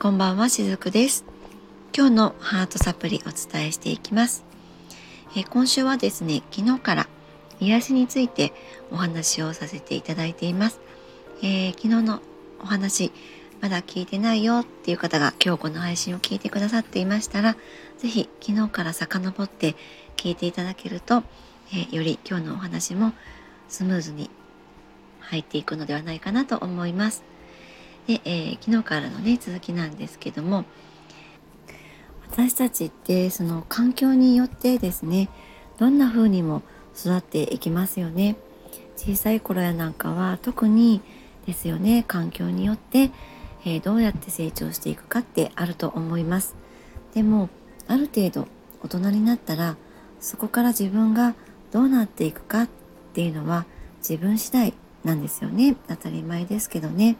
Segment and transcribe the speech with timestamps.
[0.00, 1.24] こんばんはしずくです。
[1.92, 4.44] 今日のハートサプリお伝えしていきます、
[5.36, 7.08] え、今週はですね昨日から
[7.58, 8.52] 癒しについて
[8.92, 10.80] お話をさせていただいています、
[11.42, 12.20] えー、昨日の
[12.62, 13.10] お話
[13.60, 17.56] まだ聞いてないよっていう方が今日この配信を聞いてくださっていましたら
[17.98, 19.74] 是非昨日から遡って
[20.16, 21.24] 聞いていただけると、
[21.72, 23.14] えー、より今日のお話も
[23.68, 24.30] スムーズに
[25.18, 27.24] 入っていくのではないかなと思います。
[28.08, 30.64] で、えー、昨日からのね続きなんですけども。
[32.30, 35.28] 私たちってその環境によってですね
[35.78, 36.62] どんな風にも
[36.94, 38.36] 育っていきますよね。
[38.96, 41.00] 小さい頃やなんかは特に
[41.46, 43.10] ですよね環境によって、
[43.64, 46.54] えー、どうやって成長していくかってあると思います。
[47.14, 47.48] でも
[47.86, 48.46] ある程度
[48.82, 49.76] 大人になったら
[50.20, 51.34] そこから自分が
[51.72, 52.68] どうなっていくかっ
[53.14, 53.64] ていうのは
[53.98, 55.76] 自分次第なんですよね。
[55.88, 57.16] 当たり前ですけどね。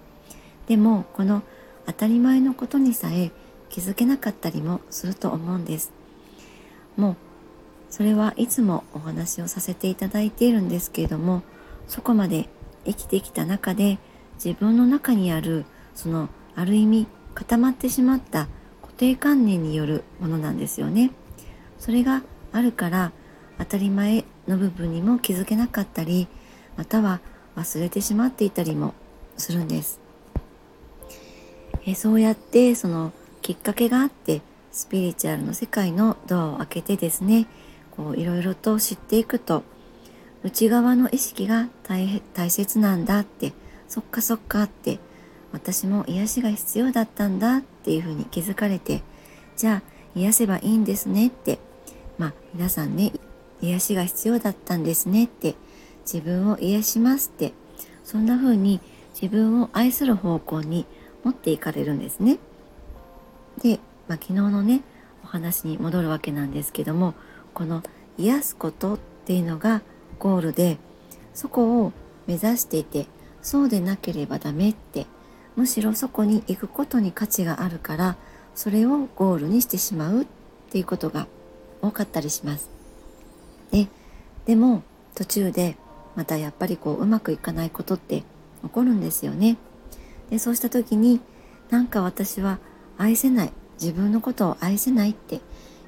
[0.69, 1.43] でもこの
[1.87, 3.33] 当たり前のことにさえ
[3.71, 5.93] 気づけなかったりもすると思うんです。
[6.97, 7.17] もう
[7.91, 11.43] それはいつもお話をさせていただいているんですけれども
[11.87, 12.51] そこまで
[12.85, 13.99] 生きてきた中で
[14.35, 18.47] 自分の中にあるそのある意味固まってしまった
[18.83, 21.13] 固定観念によるものなんですよね。
[21.79, 23.13] それがあるから
[23.59, 26.29] 当たり前の部分にも気づけなかったり
[26.77, 27.21] または
[27.57, 28.93] 忘れてしまっていたりも
[29.37, 30.08] するんです。
[31.91, 37.47] えそうやってそのきっかけがあってスピリチュアルの世界のドアを開けてですね
[37.93, 39.63] こういろいろと知っていくと
[40.43, 43.55] 内側の意識が大大切なんだって
[43.89, 44.99] そっかそっかって
[45.51, 49.03] 私も癒しが必要だったんだっていうふうに気づかれて
[49.57, 49.83] じゃあ
[50.15, 51.59] 癒せばいいんですねって
[52.19, 53.13] まあ皆さんね
[53.63, 55.55] 癒しが必要だったんですねって
[56.03, 57.55] 自分を癒しますって
[58.05, 58.83] そんな風に
[59.15, 60.85] 自分を愛する方向に
[61.25, 62.39] 持っていかれるんですね。
[63.63, 64.83] で、まあ、昨日のね
[65.25, 67.15] お話に戻るわけなんですけども
[67.55, 67.83] この
[68.17, 69.83] 癒すことっていうのが
[70.19, 70.79] ゴールで
[71.35, 71.93] そこを
[72.27, 73.07] 目指していて
[73.43, 75.07] そうでなければダメって
[75.57, 78.17] むしろそこに行くことに価値があるから
[78.55, 80.27] それをゴールにしてしまうっ
[80.71, 81.27] ていうことが
[81.83, 82.71] 多かったりします。
[83.71, 83.89] で
[84.47, 84.83] でも
[85.15, 85.77] 途中で
[86.17, 88.25] またやっぱりこううまくいかないことって
[88.63, 89.57] 起こるんですよね。
[90.31, 91.21] でそうした時に
[91.71, 92.59] なんか私は
[92.97, 93.53] 愛せない。
[93.81, 95.41] 自分のことを愛せないって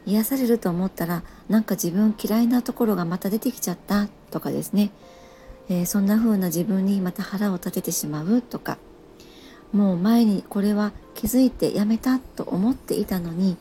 [0.06, 4.92] 癒されると思ったらなんか自分嫌いなところがまた出てきちゃったとかですね、
[5.68, 8.78] えー、そんな風な自分にまた腹を立ててしまうとか。
[9.72, 13.56] もう前にこれは気づいてやめたと思っていたのに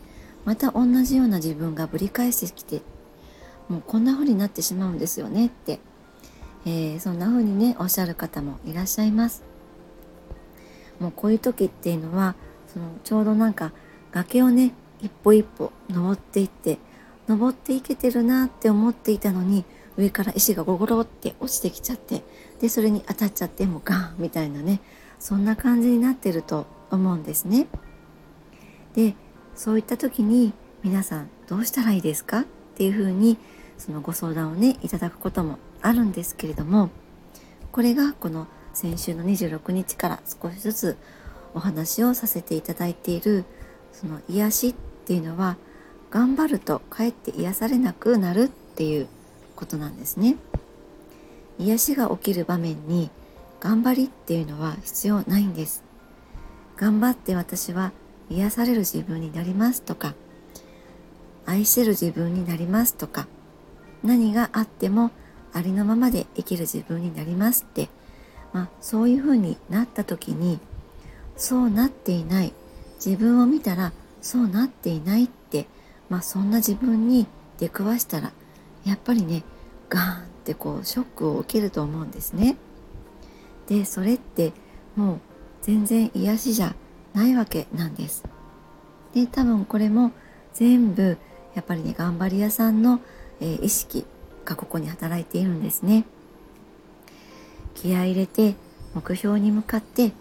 [0.45, 2.81] また同じような自分がぶり返してきて
[3.67, 5.79] もうこんな風になってしまうんですよねって、
[6.65, 9.48] えー、そんな風にねおっしゃる方もいらっしゃいます。
[10.99, 12.35] もうこういう時っていうのは
[12.67, 13.71] そのちょうどなんか
[14.11, 16.77] 崖をね一歩一歩登っていって
[17.27, 19.63] 登っていけてるなって思っていたのに
[19.97, 22.23] 上から石がゴゴロって落ちてきちゃって
[22.59, 24.81] でそれに当たっちゃってもうガンみたいなね
[25.19, 27.67] そんな感じになってると思うんですね。
[28.95, 29.15] で
[29.55, 32.45] そういった時に皆さんどうしたらいいですかっ
[32.75, 33.37] ていうふうに
[33.77, 36.89] そのご相談をねいただくこともあるんですけれども
[37.71, 40.97] これがこの先週の26日から少しずつ
[41.53, 43.45] お話をさせていただいている
[43.91, 44.73] その癒しっ
[45.05, 45.57] ていうのは
[46.11, 49.07] 頑張るとかえって癒されなくなるっていう
[49.55, 50.37] ことなんですね。
[51.57, 53.09] 癒しが起きる場面に
[53.59, 55.83] 頑張りっていうのは必要ないんです。
[56.77, 57.91] 頑張って私は
[58.29, 60.13] 癒される自分になりますとか
[61.45, 63.27] 愛せる自分になりますとか
[64.03, 65.11] 何があっても
[65.51, 67.89] ありのままで生きる自分になりますって
[68.53, 70.59] まあ、そういうふうになった時に
[71.35, 72.53] そうなっていない
[73.03, 75.67] 自分を見たらそうなっていないって、
[76.09, 77.27] まあ、そんな自分に
[77.57, 78.31] 出くわしたら
[78.85, 79.43] やっぱりね
[79.89, 82.57] ガーンってこうショックを受けると思うんですね。
[83.67, 84.51] でそれって
[84.95, 85.19] もう
[85.61, 86.75] 全然癒しじゃ
[87.13, 88.23] ないわけなんです。
[89.13, 90.11] で多分これも
[90.53, 91.17] 全部
[91.55, 92.99] やっぱりね頑張り屋さんの、
[93.39, 94.05] えー、意識
[94.45, 96.05] がここに働いているんですね。
[97.79, 98.55] 気合入れて
[98.93, 100.11] 目標に向かって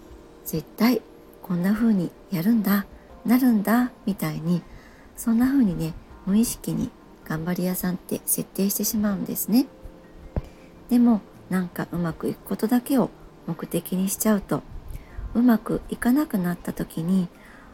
[0.45, 1.03] 絶対
[1.43, 2.87] こんな風にやるんだ
[3.27, 4.63] なるんだみたいに
[5.17, 5.93] そんな風にね
[6.25, 6.91] 無意識に
[7.25, 9.67] 頑張り屋さんって設定してしまうんですね。
[10.89, 11.21] でも
[11.51, 13.11] なんかうまくいくことだけを
[13.47, 14.63] 目的にしちゃうと
[15.35, 17.29] うまくいかなくなった時に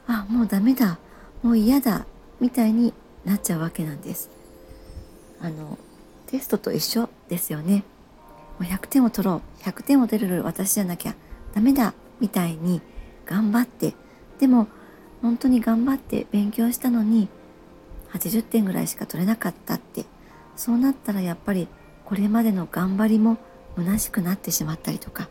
[0.06, 0.98] あもうダメだ
[1.42, 2.06] もう嫌だ
[2.40, 2.94] みたいに
[3.24, 4.30] なっちゃうわけなんです。
[5.42, 5.78] あの
[6.26, 7.84] テストと一緒ですよね。
[8.58, 9.62] もう100点を取ろう。
[9.62, 11.14] 100点を取れる私じゃなきゃ
[11.54, 11.94] ダメだ。
[12.20, 12.80] みたいに
[13.26, 13.94] 頑張って。
[14.38, 14.68] でも
[15.22, 17.28] 本当に頑張って勉強したのに
[18.12, 20.04] 80点ぐらいしか取れなかったって。
[20.56, 21.68] そうなったらやっぱり
[22.04, 23.38] これまでの頑張りも
[23.76, 25.28] 虚しくなってしまったりとか。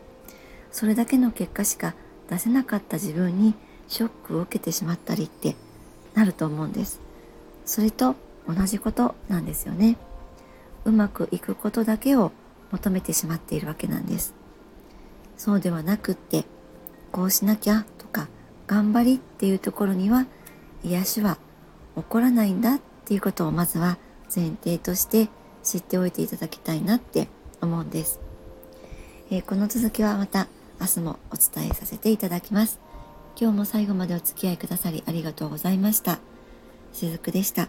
[0.71, 1.93] それだけの結果しか
[2.29, 3.53] 出せなかった自分に
[3.87, 5.55] ショックを受けてしまったりって
[6.15, 6.99] なると思うんです。
[7.65, 8.15] それと
[8.47, 9.97] 同じことなんですよね。
[10.85, 12.31] うまくいくことだけを
[12.73, 14.33] 求めてしまっているわけなんです。
[15.37, 16.45] そうではなくって
[17.11, 18.27] こうしなきゃとか
[18.67, 20.25] 頑張りっていうところには
[20.83, 21.37] 癒しは
[21.95, 23.97] 起こらないんだっていうことをまずは
[24.33, 25.29] 前提として
[25.63, 27.27] 知っておいていただきたいなって
[27.61, 28.19] 思うんです、
[29.29, 30.47] えー、この続きはまた
[30.81, 32.79] 明日もお伝えさせていただきます。
[33.39, 36.19] 今日も最後までお付き合いくださりありがとうございました。
[36.93, 37.67] しずくでした。